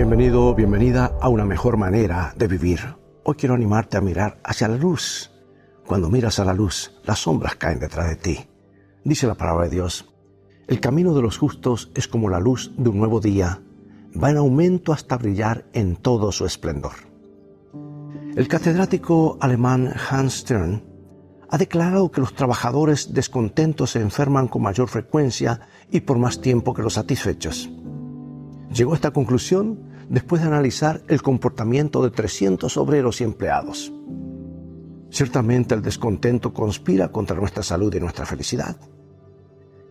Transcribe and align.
Bienvenido, 0.00 0.54
bienvenida 0.54 1.12
a 1.20 1.28
una 1.28 1.44
mejor 1.44 1.76
manera 1.76 2.32
de 2.34 2.46
vivir. 2.46 2.80
Hoy 3.22 3.34
quiero 3.34 3.54
animarte 3.54 3.98
a 3.98 4.00
mirar 4.00 4.40
hacia 4.42 4.66
la 4.66 4.78
luz. 4.78 5.30
Cuando 5.86 6.08
miras 6.08 6.38
a 6.38 6.44
la 6.46 6.54
luz, 6.54 6.98
las 7.04 7.18
sombras 7.18 7.56
caen 7.56 7.80
detrás 7.80 8.08
de 8.08 8.16
ti. 8.16 8.48
Dice 9.04 9.26
la 9.26 9.34
palabra 9.34 9.64
de 9.64 9.74
Dios, 9.74 10.10
el 10.68 10.80
camino 10.80 11.12
de 11.12 11.20
los 11.20 11.36
justos 11.36 11.92
es 11.94 12.08
como 12.08 12.30
la 12.30 12.40
luz 12.40 12.72
de 12.78 12.88
un 12.88 12.96
nuevo 12.96 13.20
día, 13.20 13.60
va 14.16 14.30
en 14.30 14.38
aumento 14.38 14.94
hasta 14.94 15.18
brillar 15.18 15.66
en 15.74 15.96
todo 15.96 16.32
su 16.32 16.46
esplendor. 16.46 16.94
El 18.36 18.48
catedrático 18.48 19.36
alemán 19.38 19.92
Hans 20.08 20.32
Stern 20.38 20.82
ha 21.50 21.58
declarado 21.58 22.10
que 22.10 22.22
los 22.22 22.32
trabajadores 22.32 23.12
descontentos 23.12 23.90
se 23.90 24.00
enferman 24.00 24.48
con 24.48 24.62
mayor 24.62 24.88
frecuencia 24.88 25.60
y 25.90 26.00
por 26.00 26.16
más 26.16 26.40
tiempo 26.40 26.72
que 26.72 26.80
los 26.80 26.94
satisfechos. 26.94 27.68
Llegó 28.72 28.92
a 28.92 28.94
esta 28.94 29.12
conclusión 29.12 29.80
después 30.08 30.42
de 30.42 30.48
analizar 30.48 31.02
el 31.08 31.22
comportamiento 31.22 32.02
de 32.02 32.10
300 32.10 32.76
obreros 32.76 33.20
y 33.20 33.24
empleados. 33.24 33.92
Ciertamente 35.10 35.74
el 35.74 35.82
descontento 35.82 36.52
conspira 36.52 37.10
contra 37.10 37.36
nuestra 37.36 37.64
salud 37.64 37.92
y 37.94 38.00
nuestra 38.00 38.26
felicidad. 38.26 38.76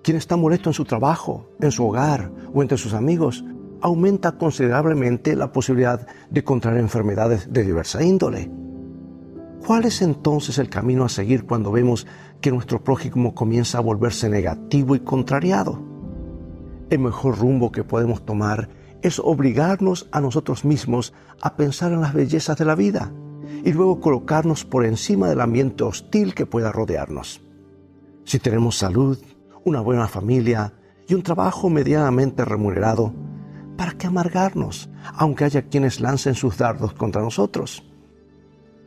Quien 0.01 0.15
está 0.15 0.37
molesto 0.37 0.69
en 0.69 0.73
su 0.73 0.85
trabajo, 0.85 1.49
en 1.59 1.71
su 1.71 1.85
hogar 1.85 2.31
o 2.53 2.61
entre 2.61 2.77
sus 2.77 2.93
amigos, 2.93 3.43
aumenta 3.81 4.37
considerablemente 4.37 5.35
la 5.35 5.51
posibilidad 5.51 6.07
de 6.29 6.43
contraer 6.43 6.79
enfermedades 6.79 7.51
de 7.51 7.63
diversa 7.63 8.01
índole. 8.01 8.49
¿Cuál 9.65 9.85
es 9.85 10.01
entonces 10.01 10.57
el 10.57 10.69
camino 10.69 11.03
a 11.03 11.09
seguir 11.09 11.45
cuando 11.45 11.71
vemos 11.71 12.07
que 12.39 12.51
nuestro 12.51 12.81
prójimo 12.81 13.35
comienza 13.35 13.77
a 13.77 13.81
volverse 13.81 14.29
negativo 14.29 14.95
y 14.95 15.01
contrariado? 15.01 15.88
El 16.89 16.99
mejor 16.99 17.37
rumbo 17.37 17.71
que 17.71 17.83
podemos 17.83 18.25
tomar 18.25 18.69
es 19.01 19.19
obligarnos 19.19 20.07
a 20.11 20.21
nosotros 20.21 20.65
mismos 20.65 21.13
a 21.41 21.55
pensar 21.55 21.91
en 21.91 22.01
las 22.01 22.13
bellezas 22.13 22.57
de 22.57 22.65
la 22.65 22.75
vida 22.75 23.11
y 23.63 23.71
luego 23.73 23.99
colocarnos 23.99 24.65
por 24.65 24.85
encima 24.85 25.29
del 25.29 25.41
ambiente 25.41 25.83
hostil 25.83 26.33
que 26.33 26.45
pueda 26.45 26.71
rodearnos. 26.71 27.41
Si 28.25 28.39
tenemos 28.39 28.77
salud, 28.77 29.19
una 29.63 29.81
buena 29.81 30.07
familia 30.07 30.73
y 31.07 31.13
un 31.13 31.23
trabajo 31.23 31.69
medianamente 31.69 32.43
remunerado, 32.43 33.13
¿para 33.77 33.93
qué 33.93 34.07
amargarnos, 34.07 34.89
aunque 35.13 35.45
haya 35.45 35.63
quienes 35.63 35.99
lancen 35.99 36.35
sus 36.35 36.57
dardos 36.57 36.93
contra 36.93 37.21
nosotros? 37.21 37.83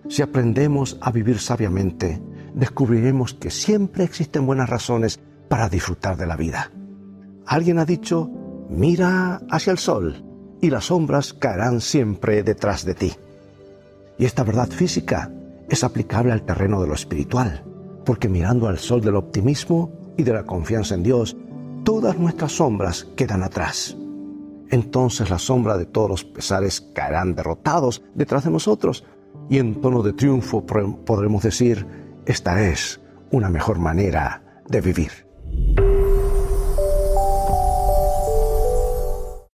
Si 0.09 0.23
aprendemos 0.23 0.99
a 1.01 1.13
vivir 1.13 1.39
sabiamente, 1.39 2.21
descubriremos 2.55 3.35
que 3.35 3.51
siempre 3.51 4.05
existen 4.05 4.47
buenas 4.47 4.69
razones 4.69 5.21
para 5.49 5.69
disfrutar 5.69 6.17
de 6.17 6.27
la 6.27 6.37
vida. 6.37 6.71
Alguien 7.47 7.79
ha 7.79 7.85
dicho, 7.85 8.31
mira 8.69 9.43
hacia 9.51 9.73
el 9.73 9.79
sol 9.79 10.25
y 10.61 10.71
las 10.71 10.87
sombras 10.87 11.33
caerán 11.33 11.81
siempre 11.81 12.43
detrás 12.43 12.85
de 12.85 12.95
ti. 12.95 13.13
Y 14.19 14.25
esta 14.25 14.45
verdad 14.45 14.69
física 14.69 15.31
es 15.69 15.85
aplicable 15.85 16.33
al 16.33 16.43
terreno 16.43 16.81
de 16.81 16.89
lo 16.89 16.95
espiritual, 16.95 17.65
porque 18.05 18.29
mirando 18.29 18.69
al 18.69 18.79
sol 18.79 19.01
del 19.01 19.17
optimismo 19.17 19.91
y 20.17 20.23
de 20.23 20.33
la 20.33 20.45
confianza 20.45 20.95
en 20.95 21.03
Dios, 21.03 21.37
todas 21.85 22.19
nuestras 22.19 22.53
sombras 22.53 23.07
quedan 23.17 23.43
atrás. 23.43 23.97
Entonces 24.71 25.29
la 25.29 25.39
sombra 25.39 25.77
de 25.77 25.87
todos 25.87 26.09
los 26.09 26.25
pesares 26.25 26.81
caerán 26.81 27.35
derrotados 27.35 28.03
detrás 28.15 28.45
de 28.45 28.51
nosotros 28.51 29.05
y 29.51 29.59
en 29.59 29.81
tono 29.81 30.03
de 30.03 30.13
triunfo 30.13 30.65
podremos 30.65 31.43
decir, 31.43 31.87
esta 32.25 32.63
es 32.63 33.01
una 33.31 33.51
mejor 33.51 33.79
manera 33.79 34.63
de 34.69 34.81
vivir. 34.81 35.32